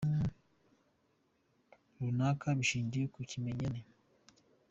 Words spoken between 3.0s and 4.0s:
ku kimenyane.